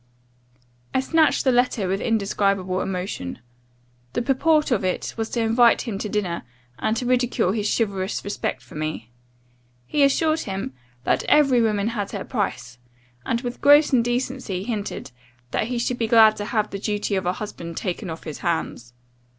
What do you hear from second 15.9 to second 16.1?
be